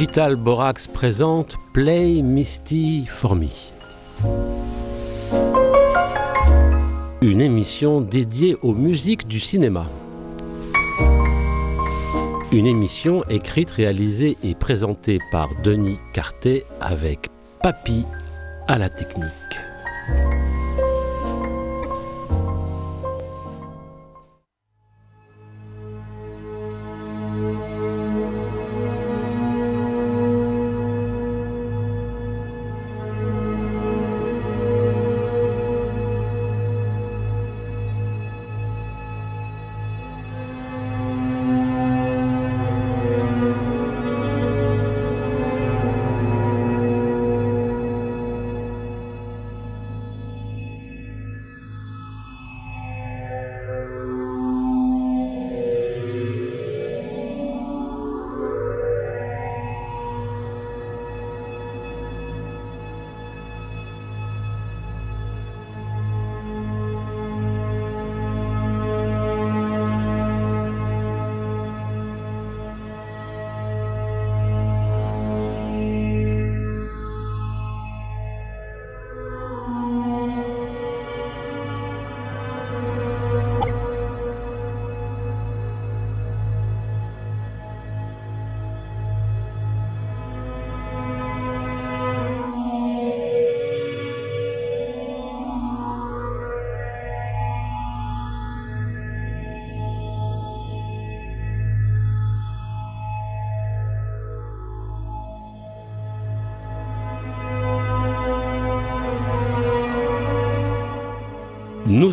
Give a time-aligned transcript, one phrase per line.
[0.00, 3.48] Digital Borax présente Play Misty for Me.
[7.20, 9.84] Une émission dédiée aux musiques du cinéma.
[12.50, 17.28] Une émission écrite, réalisée et présentée par Denis Cartet avec
[17.62, 18.06] Papy
[18.68, 19.28] à la technique.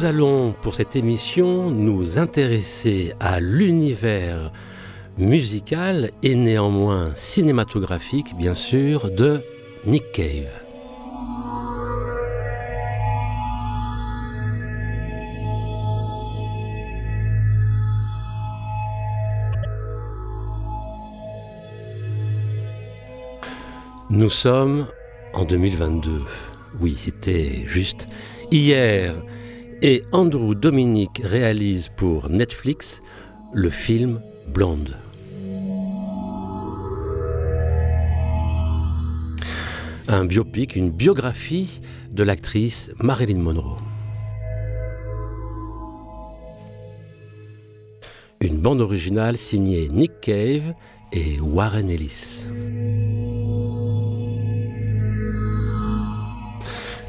[0.07, 4.53] Allons pour cette émission nous intéresser à l'univers
[5.17, 9.41] musical et néanmoins cinématographique bien sûr de
[9.85, 10.47] Nick Cave.
[24.09, 24.87] Nous sommes
[25.33, 26.21] en 2022.
[26.79, 28.07] Oui, c'était juste
[28.51, 29.13] hier
[29.81, 33.01] et Andrew Dominic réalise pour Netflix
[33.53, 34.97] le film Blonde.
[40.07, 43.77] Un biopic, une biographie de l'actrice Marilyn Monroe.
[48.39, 50.73] Une bande originale signée Nick Cave
[51.11, 52.45] et Warren Ellis.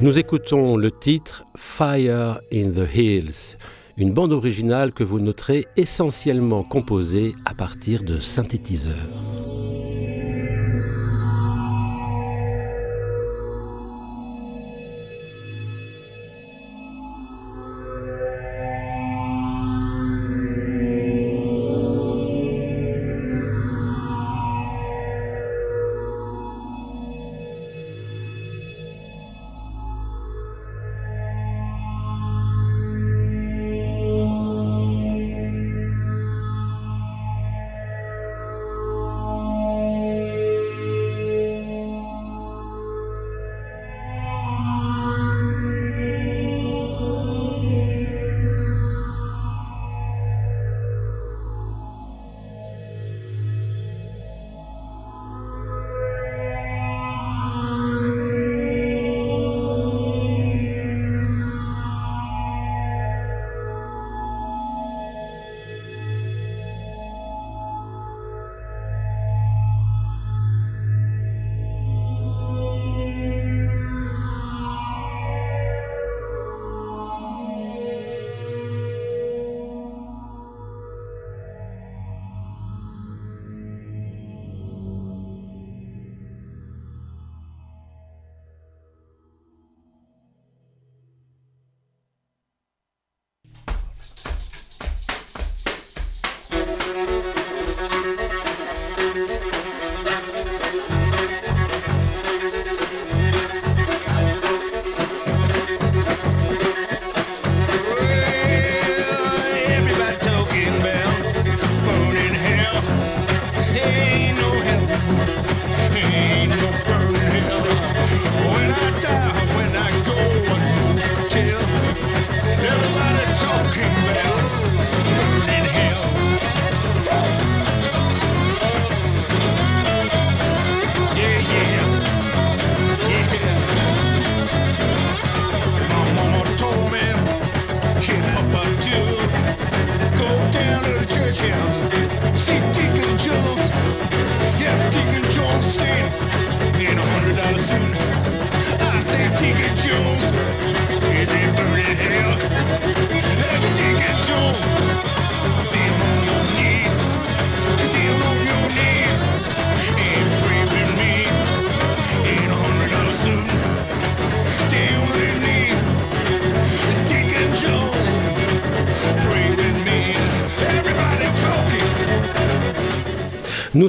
[0.00, 3.56] Nous écoutons le titre Fire in the Hills,
[3.96, 8.94] une bande originale que vous noterez essentiellement composée à partir de synthétiseurs.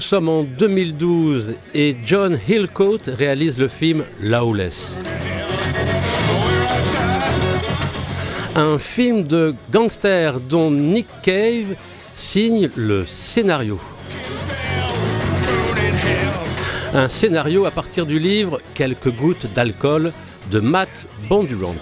[0.10, 4.98] Sommes en 2012 et John Hillcoat réalise le film Lawless.
[8.56, 11.76] Un film de gangster dont Nick Cave
[12.16, 13.80] signe le scénario.
[16.96, 20.12] Un scénario à partir du livre Quelques gouttes d'alcool
[20.50, 21.76] de Matt Bondurant.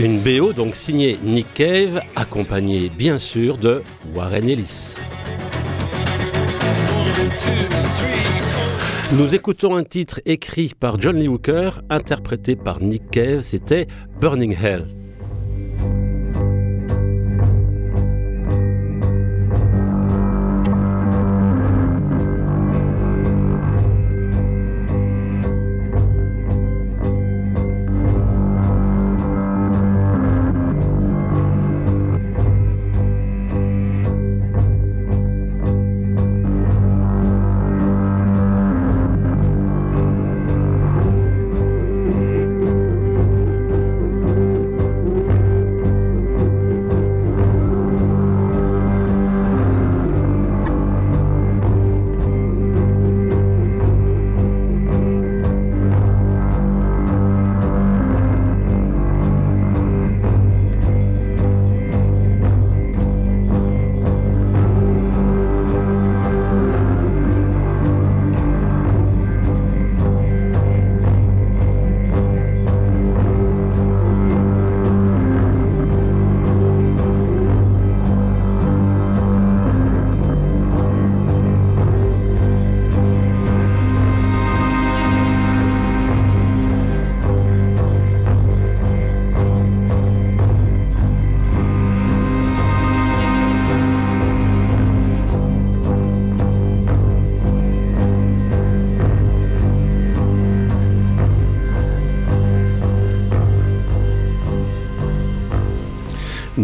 [0.00, 3.82] Une BO donc signée Nick Cave, accompagnée bien sûr de
[4.14, 4.94] Warren Ellis.
[9.16, 13.88] Nous écoutons un titre écrit par John Lee Hooker, interprété par Nick Cave, c'était
[14.20, 14.86] Burning Hell.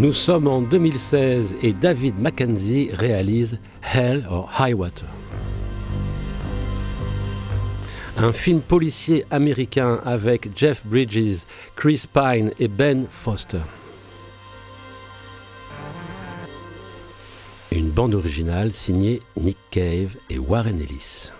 [0.05, 5.07] Nous sommes en 2016 et David Mackenzie réalise Hell or High Water.
[8.15, 11.39] Un film policier américain avec Jeff Bridges,
[11.75, 13.63] Chris Pine et Ben Foster.
[17.71, 21.31] Une bande originale signée Nick Cave et Warren Ellis.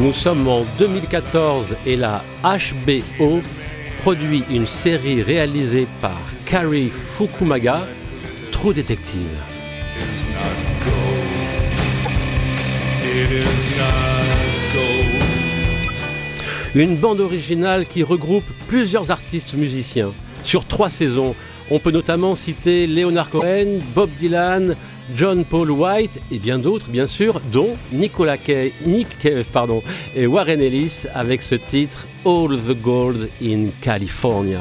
[0.00, 3.42] Nous sommes en 2014 et la HBO
[4.00, 7.86] produit une série réalisée par Kari Fukumaga,
[8.50, 9.28] True Detective.
[16.74, 20.12] Une bande originale qui regroupe plusieurs artistes musiciens
[20.44, 21.34] sur trois saisons.
[21.70, 24.76] On peut notamment citer Leonard Cohen, Bob Dylan,
[25.16, 28.36] John Paul White et bien d'autres, bien sûr, dont Nicolas
[28.86, 29.08] Nick
[29.52, 29.82] pardon,
[30.14, 32.06] et Warren Ellis avec ce titre.
[32.24, 34.60] All the gold in California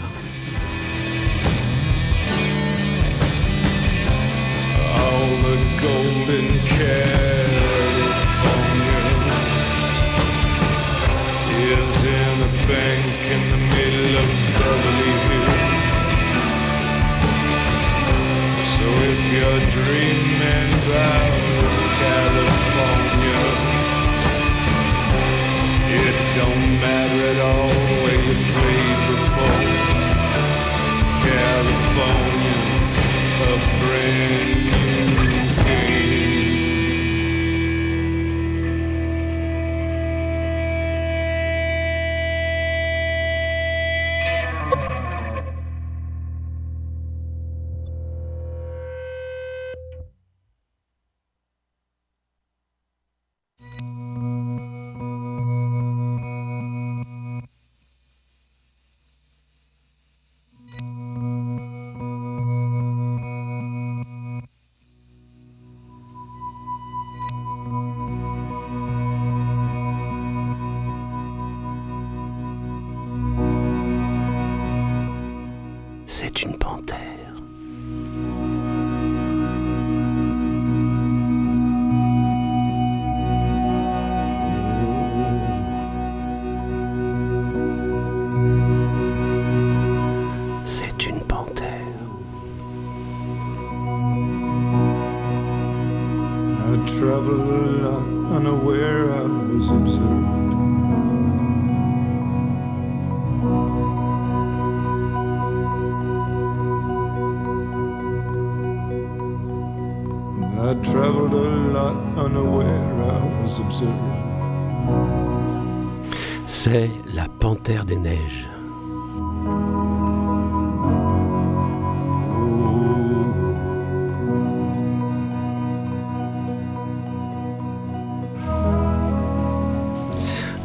[76.31, 77.28] C'est une panthère.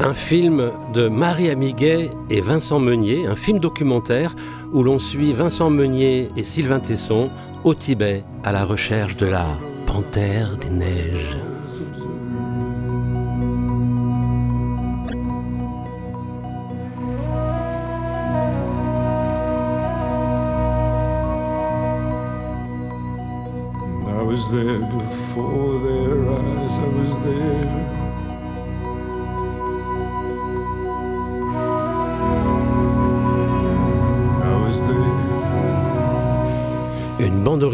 [0.04, 4.37] Un film de Marie Amiguet et Vincent Meunier, un film documentaire
[4.75, 7.30] où l'on suit Vincent Meunier et Sylvain Tesson
[7.64, 9.46] au Tibet à la recherche de la
[9.87, 11.43] panthère des neiges.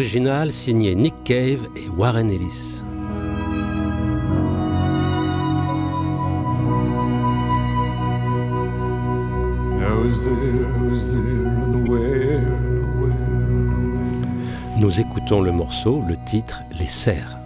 [0.01, 2.83] Originale signée Nick Cave et Warren Ellis.
[14.79, 17.40] Nous écoutons le morceau, le titre Les Serres.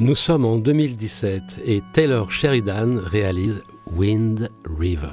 [0.00, 3.64] Nous sommes en 2017 et Taylor Sheridan réalise
[3.96, 5.08] Wind River.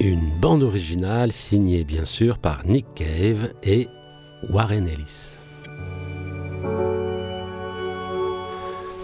[0.00, 3.88] Une bande originale signée bien sûr par Nick Cave et
[4.50, 5.38] Warren Ellis.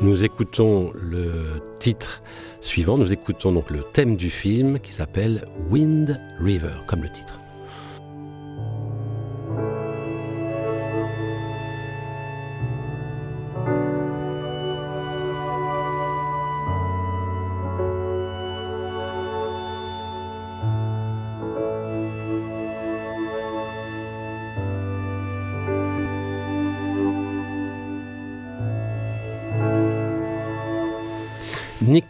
[0.02, 2.22] Nous écoutons le titre
[2.60, 7.40] suivant, nous écoutons donc le thème du film qui s'appelle Wind River, comme le titre.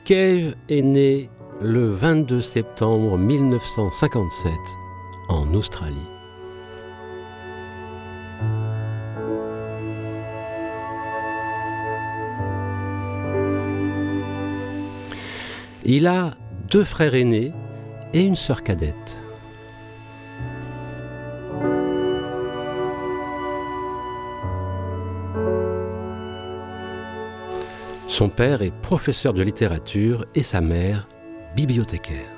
[0.08, 1.28] Cave est né
[1.60, 4.50] le 22 septembre 1957
[5.28, 5.96] en Australie.
[15.84, 16.30] Il a
[16.70, 17.52] deux frères aînés
[18.14, 18.94] et une sœur cadette.
[28.18, 31.06] Son père est professeur de littérature et sa mère
[31.54, 32.37] bibliothécaire.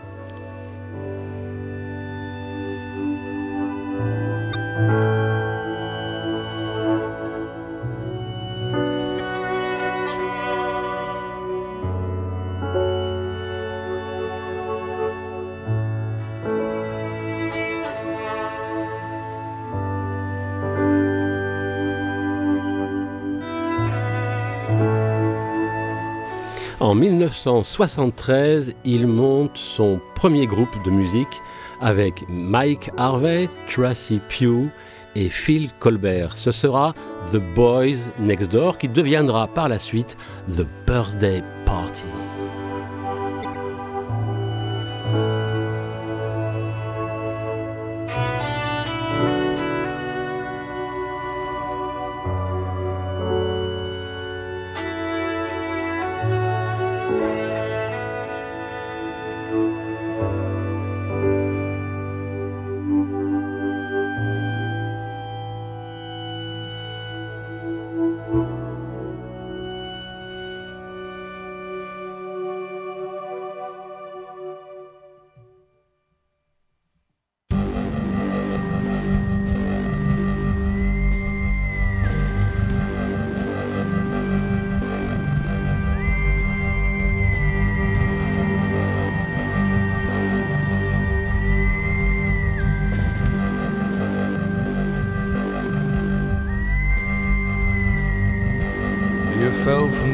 [26.90, 31.40] En 1973, il monte son premier groupe de musique
[31.80, 34.70] avec Mike Harvey, Tracy Pugh
[35.14, 36.34] et Phil Colbert.
[36.34, 36.92] Ce sera
[37.32, 40.16] The Boys Next Door qui deviendra par la suite
[40.48, 42.19] The Birthday Party.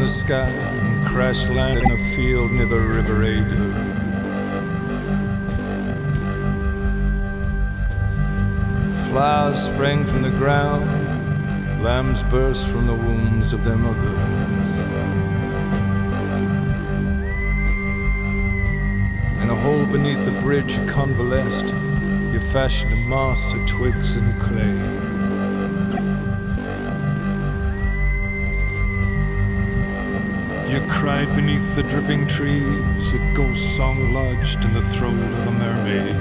[0.07, 3.73] The sky and crash landed in a field near the River Adur.
[9.09, 14.05] Flowers sprang from the ground, lambs burst from the wombs of their mothers.
[19.43, 21.67] In a hole beneath the bridge you convalesced,
[22.33, 25.16] you fashioned a mast of twigs and clay.
[30.97, 36.17] Cried beneath the dripping trees, a ghost song lodged in the throat of a mermaid.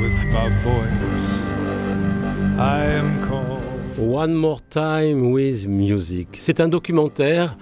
[0.00, 1.28] With my voice,
[2.58, 3.62] I am called.
[3.98, 6.28] One More Time with Music.
[6.40, 7.58] C'est un documentaire,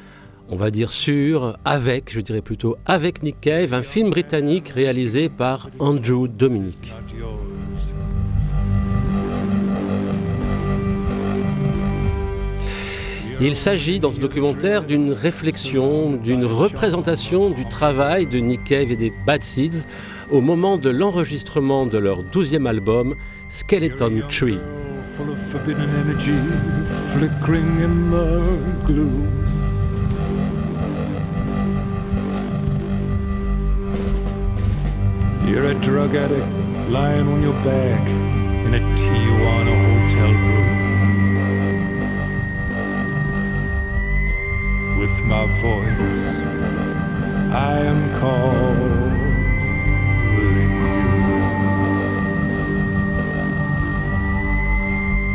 [0.48, 5.28] on va dire sur, avec, je dirais plutôt avec Nick Cave, un film britannique réalisé
[5.28, 6.94] par Andrew Dominic.
[13.42, 18.96] Il s'agit dans ce documentaire d'une réflexion, d'une représentation du travail de Nick Cave et
[18.96, 19.86] des Bad Seeds
[20.30, 23.16] au moment de l'enregistrement de leur douzième album
[23.48, 24.58] Skeleton Tree.
[45.20, 46.42] with my voice.
[47.52, 49.18] I am calling
[50.34, 50.48] you.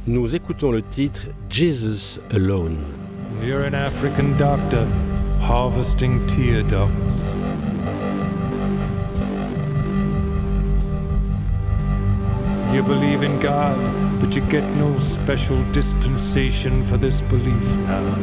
[0.06, 2.78] Nous écoutons le titre Jesus Alone.
[3.42, 4.86] You're an African doctor
[5.40, 7.26] harvesting tear ducts.
[12.76, 18.16] You believe in God, but you get no special dispensation for this belief now.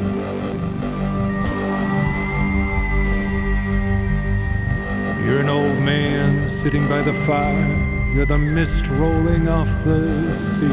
[5.26, 8.14] You're an old man sitting by the fire.
[8.14, 10.68] You're the mist rolling off the sea.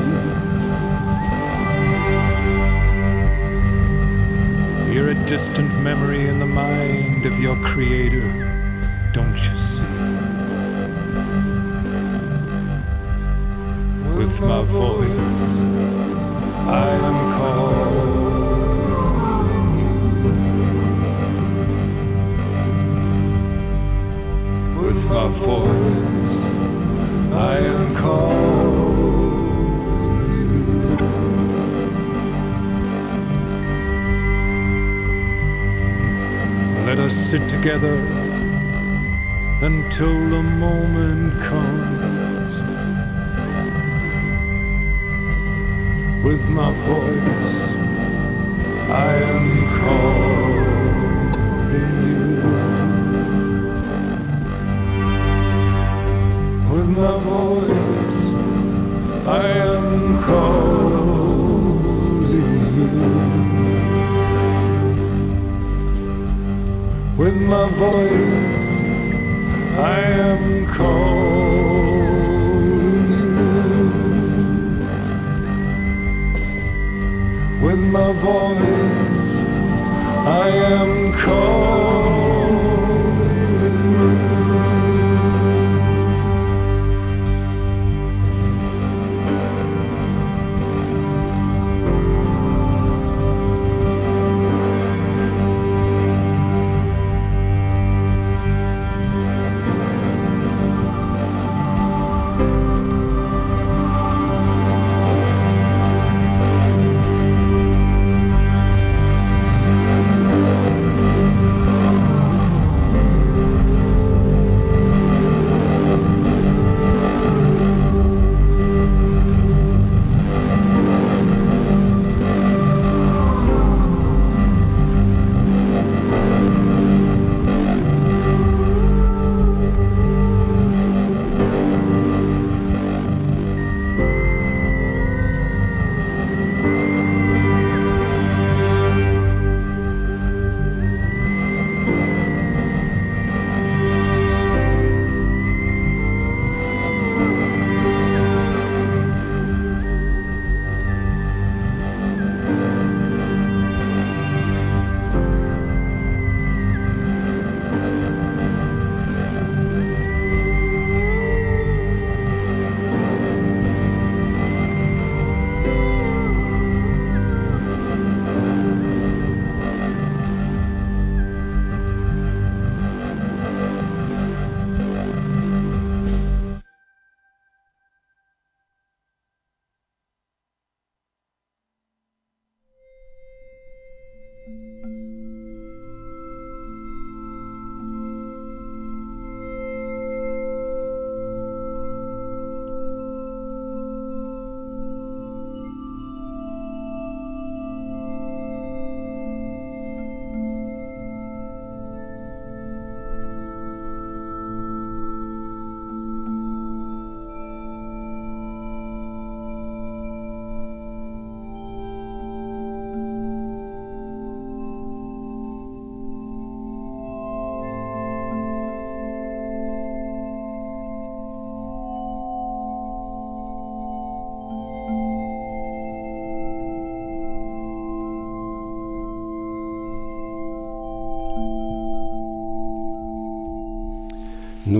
[4.92, 8.28] You're a distant memory in the mind of your creator,
[9.14, 9.79] don't you see?
[14.30, 15.58] With my voice,
[16.68, 17.80] I am calling
[19.80, 19.94] you.
[24.80, 26.38] With my voice,
[27.32, 29.10] I am calling
[30.52, 30.86] you.
[36.86, 37.96] Let us sit together
[39.60, 42.19] until the moment comes.
[46.22, 47.74] With my voice,
[48.90, 50.74] I am calling
[52.08, 52.26] you.
[56.70, 58.22] With my voice,
[59.26, 59.88] I am
[60.22, 60.60] calling
[62.76, 62.92] you.
[67.16, 68.68] With my voice,
[69.78, 71.29] I am calling
[78.20, 79.40] voice,
[80.26, 82.39] I am calling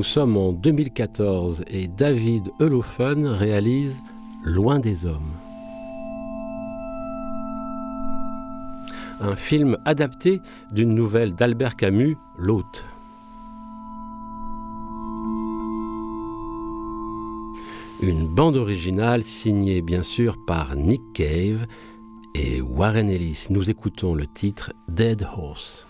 [0.01, 4.01] Nous sommes en 2014 et David Eulofen réalise
[4.43, 5.35] Loin des hommes.
[9.21, 10.41] Un film adapté
[10.73, 12.87] d'une nouvelle d'Albert Camus, L'hôte.
[18.01, 21.67] Une bande originale signée bien sûr par Nick Cave
[22.35, 23.49] et Warren Ellis.
[23.51, 25.85] Nous écoutons le titre Dead Horse.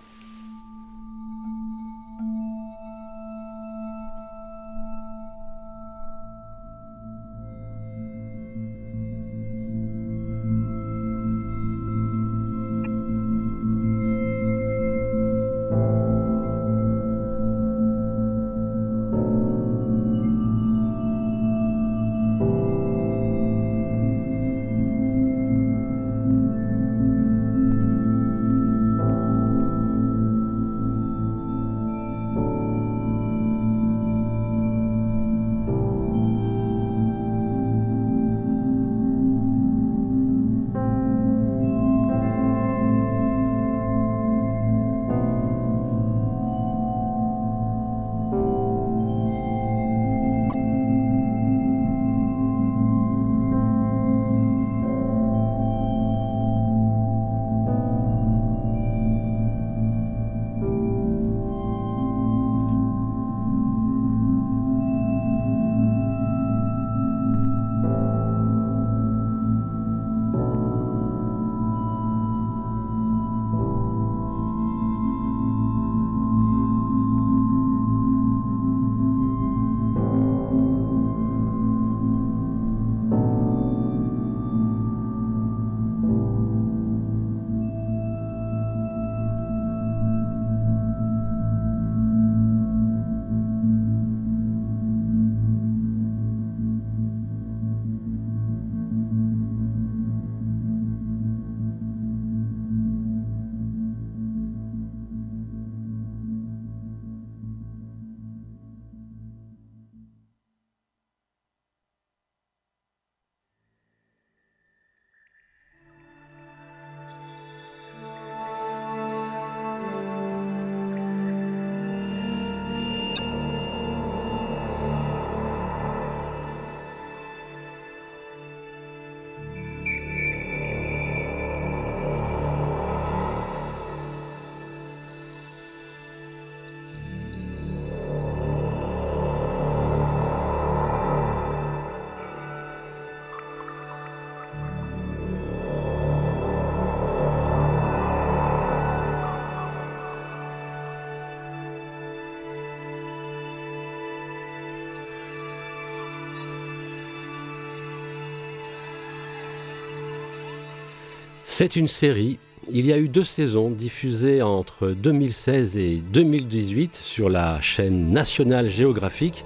[161.61, 162.39] C'est une série.
[162.73, 168.71] Il y a eu deux saisons diffusées entre 2016 et 2018 sur la chaîne nationale
[168.71, 169.45] géographique.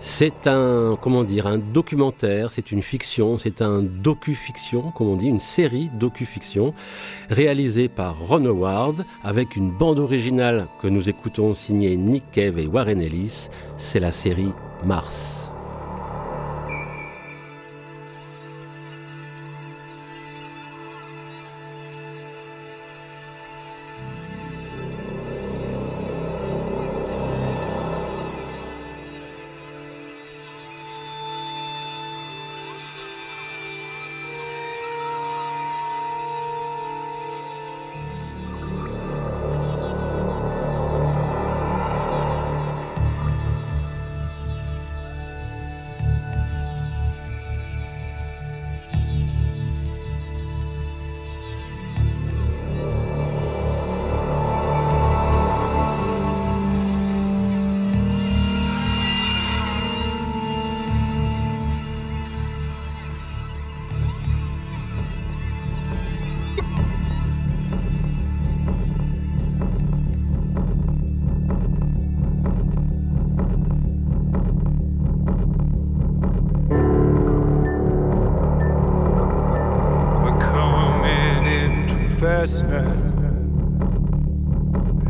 [0.00, 5.26] C'est un, comment dire, un documentaire, c'est une fiction, c'est un docu-fiction, comme on dit,
[5.26, 6.72] une série docu-fiction,
[7.28, 12.66] réalisée par Ron Howard, avec une bande originale que nous écoutons signée Nick Cave et
[12.66, 13.48] Warren Ellis.
[13.76, 14.52] C'est la série
[14.82, 15.43] Mars.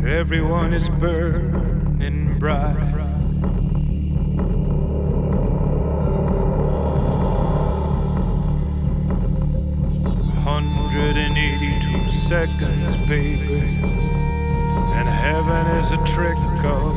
[0.07, 2.77] Everyone is burning bright.
[10.45, 13.59] Hundred and eighty-two seconds, baby,
[14.95, 16.94] and heaven is a trick of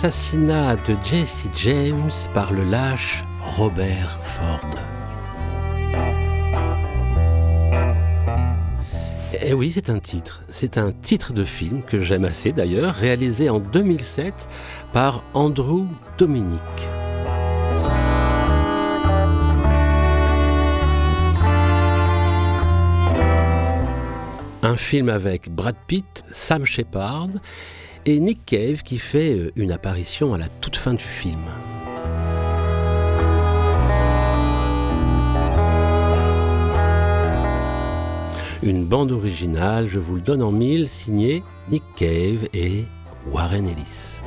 [0.00, 4.78] L'assassinat de Jesse James par le lâche Robert Ford.
[9.42, 10.44] Et oui, c'est un titre.
[10.50, 14.48] C'est un titre de film que j'aime assez d'ailleurs, réalisé en 2007
[14.92, 15.86] par Andrew
[16.16, 16.60] Dominic.
[24.62, 27.30] Un film avec Brad Pitt, Sam Shepard
[28.06, 31.40] et Nick Cave qui fait euh, une apparition à la toute fin du film.
[38.62, 42.84] Une bande originale, je vous le donne en mille, signée Nick Cave et
[43.30, 44.18] Warren Ellis.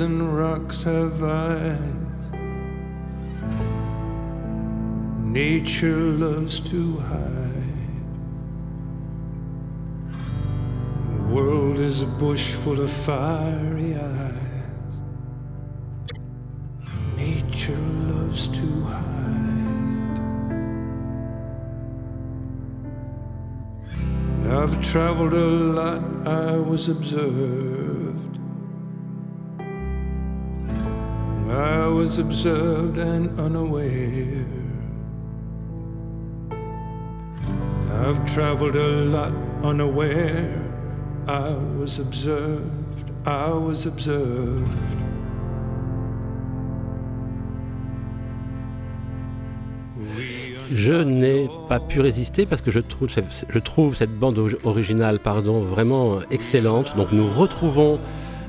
[0.00, 2.30] And rocks have eyes.
[5.22, 8.00] Nature loves to hide.
[11.08, 15.02] The world is a bush full of fiery eyes.
[17.16, 19.24] Nature loves to hide.
[24.48, 25.46] I've traveled a
[25.78, 27.83] lot, I was observed.
[31.94, 34.44] Was observed and unaware.
[38.02, 39.32] I've traveled a lot
[39.62, 40.60] unaware.
[41.28, 44.68] I was observed, I was observed.
[50.72, 53.08] Je n'ai pas pu résister parce que je trouve,
[53.48, 56.96] je trouve cette bande originale pardon, vraiment excellente.
[56.96, 58.00] Donc nous retrouvons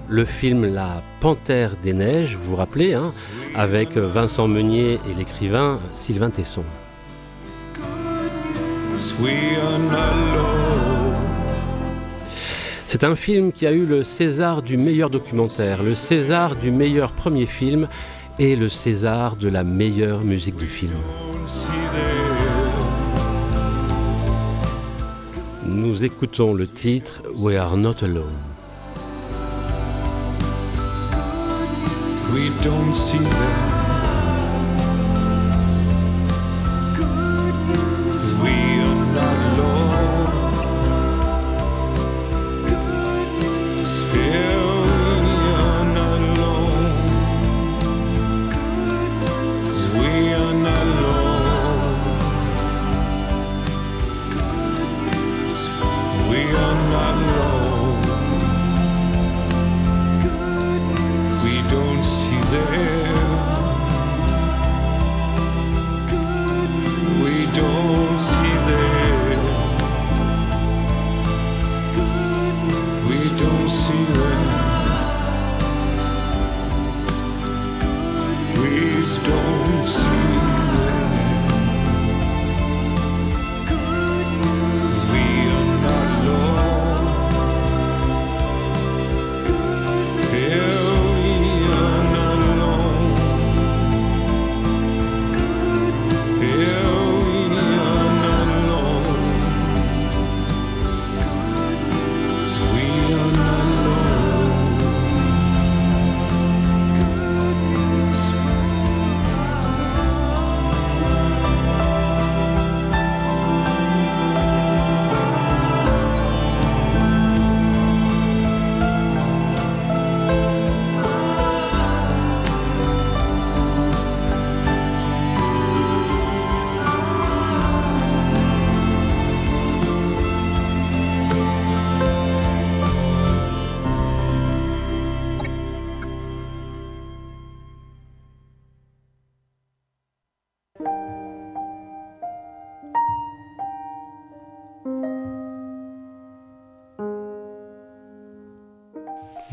[0.08, 3.12] le film La Panthère des Neiges, vous vous rappelez, hein,
[3.56, 6.64] avec Vincent Meunier et l'écrivain Sylvain Tesson.
[12.88, 17.12] C'est un film qui a eu le César du meilleur documentaire, le César du meilleur
[17.12, 17.88] premier film
[18.40, 20.94] et le César de la meilleure musique du film.
[25.66, 28.55] Nous écoutons le titre We Are Not Alone.
[32.36, 33.75] We don't see them.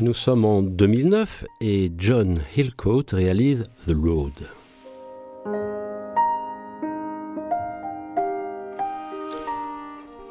[0.03, 4.33] Nous sommes en 2009 et John Hillcoat réalise The Road.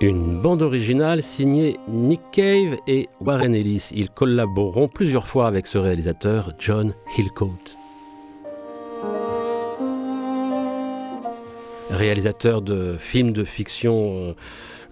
[0.03, 3.89] Une bande originale signée Nick Cave et Warren Ellis.
[3.95, 7.49] Ils collaboreront plusieurs fois avec ce réalisateur, John Hillcoat.
[11.89, 14.37] Réalisateur de films de fiction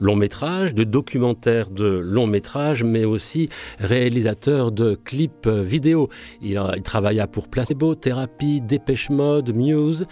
[0.01, 3.49] euh, long métrage, de documentaires de long métrage, mais aussi
[3.79, 6.09] réalisateur de clips vidéo.
[6.43, 10.07] Il, il travailla pour Placebo, Therapy, Dépêche Mode, Muse.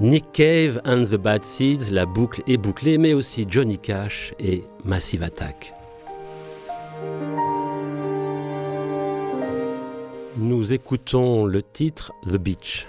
[0.00, 4.64] Nick Cave and the Bad Seeds, la boucle est bouclée, mais aussi Johnny Cash et
[4.84, 5.74] Massive Attack.
[10.38, 12.86] Nous écoutons le titre The Beach.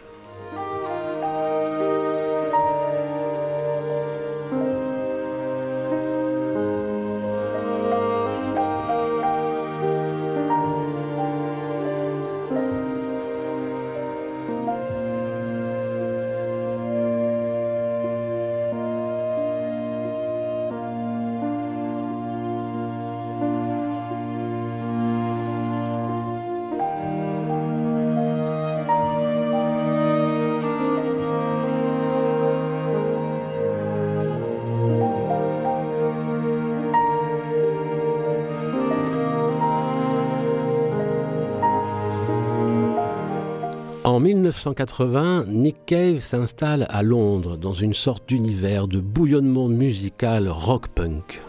[44.13, 51.41] En 1980, Nick Cave s'installe à Londres dans une sorte d'univers de bouillonnement musical rock-punk.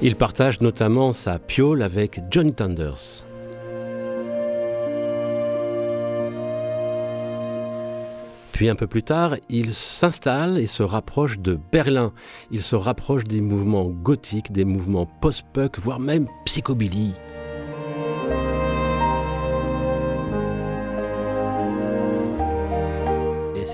[0.00, 3.26] Il partage notamment sa piole avec Johnny Thunders.
[8.52, 12.14] Puis un peu plus tard, il s'installe et se rapproche de Berlin.
[12.50, 17.12] Il se rapproche des mouvements gothiques, des mouvements post-punk, voire même psychobilly.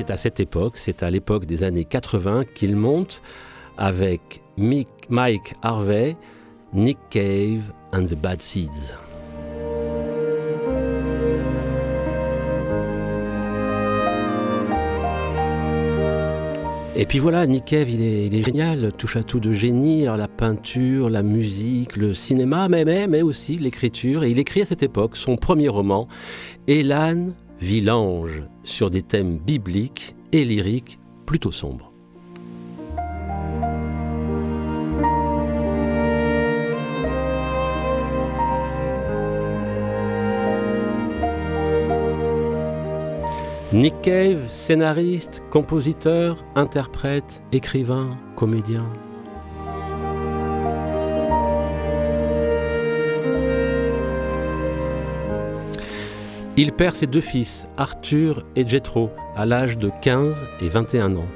[0.06, 3.22] C'est à cette époque, c'est à l'époque des années 80 qu'il monte
[3.76, 6.16] avec Mike Harvey,
[6.72, 8.94] Nick Cave and the Bad Seeds.
[16.94, 21.10] Et puis voilà, Nick Cave, il est, génial, touche à tout de génie, la peinture,
[21.10, 24.22] la musique, le cinéma, mais, mais, mais aussi l'écriture.
[24.22, 26.06] Et il écrit à cette époque son premier roman,
[26.68, 31.92] Elan Villange, sur des thèmes bibliques et lyriques plutôt sombres.
[43.72, 48.84] Nick Cave, scénariste, compositeur, interprète, écrivain, comédien.
[56.58, 61.26] Il perd ses deux fils, Arthur et Jethro, à l'âge de 15 et 21 ans.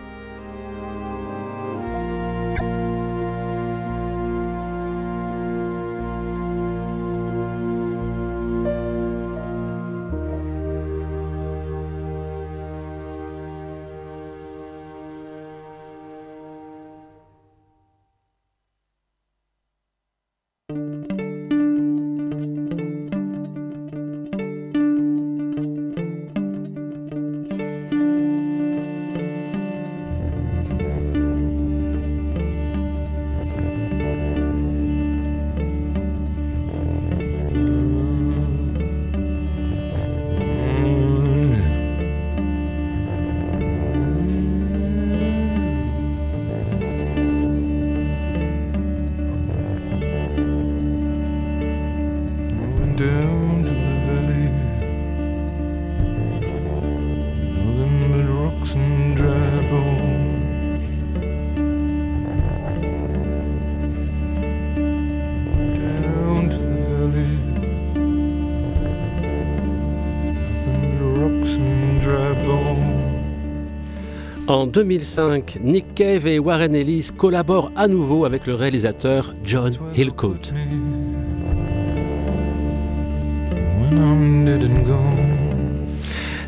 [74.51, 80.51] En 2005, Nick Cave et Warren Ellis collaborent à nouveau avec le réalisateur John Hillcoat.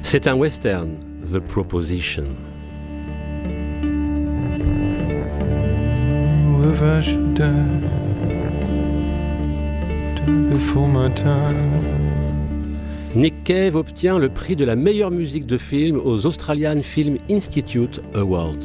[0.03, 0.97] C'est un western,
[1.33, 2.25] The Proposition.
[13.15, 18.01] Nick Cave obtient le prix de la meilleure musique de film aux Australian Film Institute
[18.15, 18.57] Awards.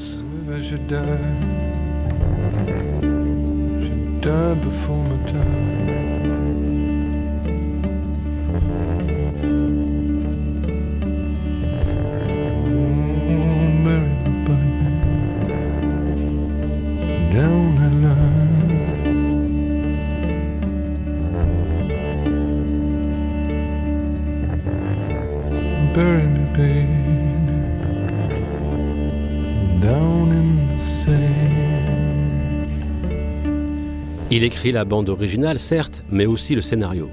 [34.37, 37.09] Il écrit la bande originale, certes, mais aussi le scénario.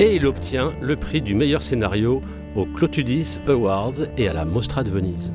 [0.00, 2.22] Et il obtient le prix du meilleur scénario
[2.56, 5.32] au Clotudis Awards et à la Mostra de Venise.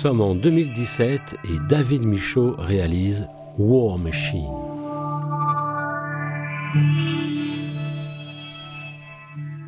[0.00, 3.26] Sommes en 2017 et David Michaud réalise
[3.58, 4.48] War Machine.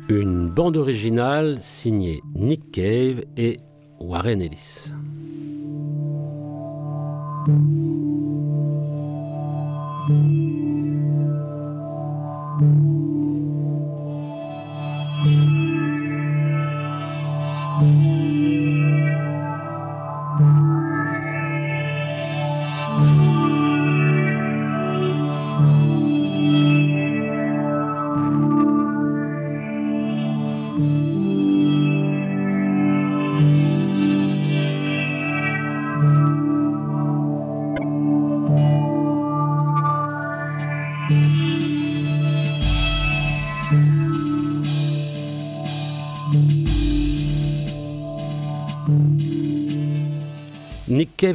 [0.09, 3.59] Une bande originale signée Nick Cave et
[3.99, 4.92] Warren Ellis.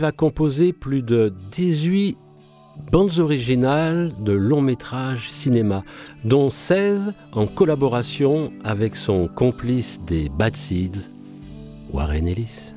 [0.08, 2.16] A composé plus de 18
[2.90, 5.84] bandes originales de longs métrages cinéma,
[6.24, 11.10] dont 16 en collaboration avec son complice des Bad Seeds,
[11.92, 12.72] Warren Ellis.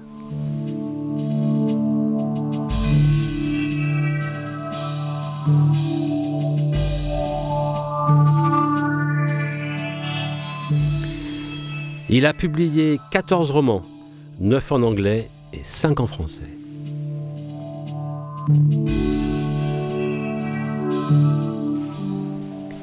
[12.10, 13.84] Il a publié 14 romans,
[14.42, 16.61] 9 en anglais et 5 en français.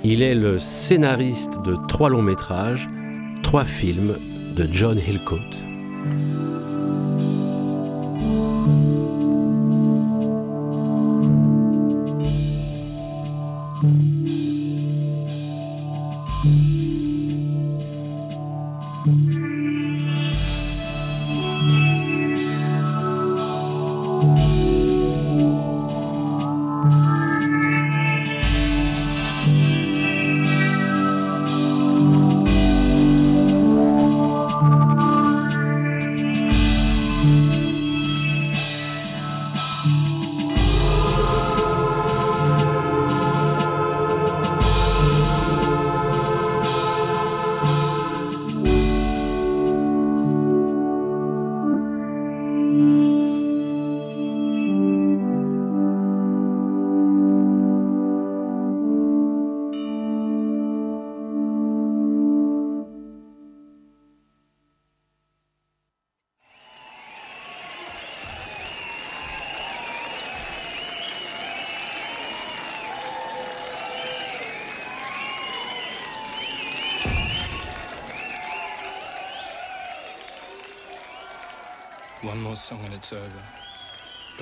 [0.05, 2.89] Il est le scénariste de trois longs métrages,
[3.43, 4.17] trois films
[4.57, 5.39] de John Hillcoat.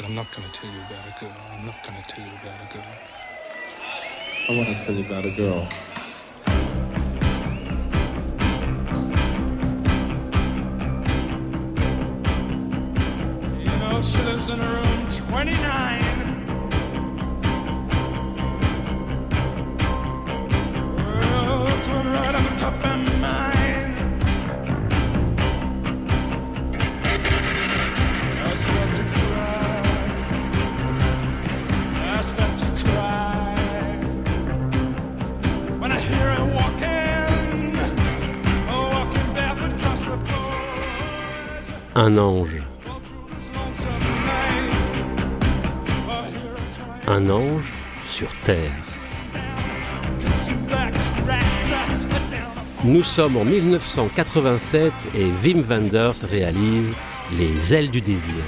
[0.07, 1.37] I'm not gonna tell you about a girl.
[1.51, 2.95] I'm not gonna tell you about a girl.
[4.49, 5.67] I want to tell you about a girl.
[13.59, 16.55] You know, she lives in room 29.
[20.95, 23.56] Well, that's one right on the top of my
[41.99, 42.63] Un ange,
[47.09, 47.73] un ange
[48.07, 48.71] sur terre.
[52.85, 56.93] Nous sommes en 1987 et Wim Wenders réalise
[57.33, 58.45] Les ailes du désir.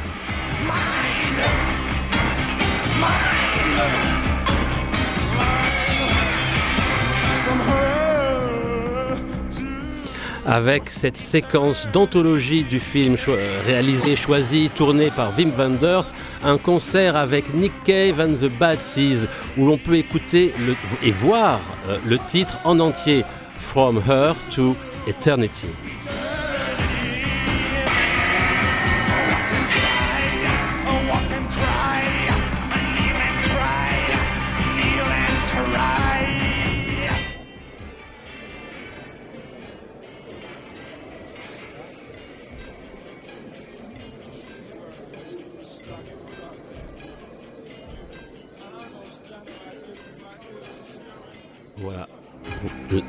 [10.50, 17.16] Avec cette séquence d'anthologie du film euh, réalisé, choisi, tourné par Wim Wenders, un concert
[17.16, 19.28] avec Nick Cave and the Bad Seeds,
[19.58, 20.54] où l'on peut écouter
[21.02, 23.26] et voir euh, le titre en entier,
[23.56, 24.74] From Her to
[25.06, 25.68] Eternity.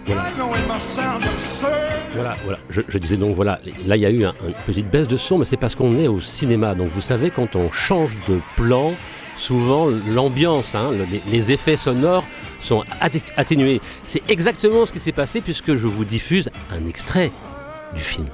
[0.05, 0.23] Voilà.
[0.37, 0.79] voilà.
[2.13, 2.59] Voilà, voilà.
[2.69, 5.17] Je, je disais donc, voilà, là il y a eu un- une petite baisse de
[5.17, 6.75] son, mais c'est parce qu'on est au cinéma.
[6.75, 8.93] Donc vous savez, quand on change de plan,
[9.35, 12.25] souvent l'ambiance, hein, le- les, les effets sonores
[12.59, 13.79] sont atté- atténués.
[14.03, 17.31] C'est exactement ce qui s'est passé puisque je vous diffuse un extrait
[17.95, 18.27] du film.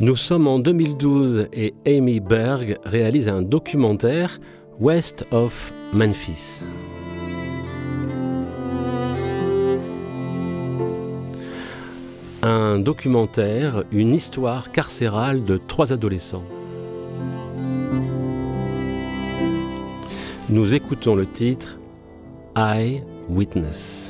[0.00, 4.38] Nous sommes en 2012 et Amy Berg réalise un documentaire
[4.78, 6.64] West of Memphis.
[12.42, 16.44] Un documentaire, une histoire carcérale de trois adolescents.
[20.48, 21.78] Nous écoutons le titre
[22.56, 24.09] I Witness.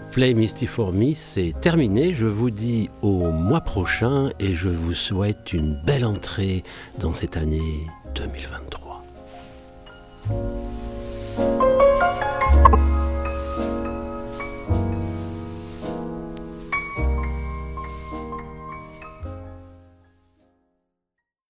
[0.11, 2.13] Play Misty for Me, c'est terminé.
[2.13, 6.63] Je vous dis au mois prochain et je vous souhaite une belle entrée
[6.99, 9.03] dans cette année 2023.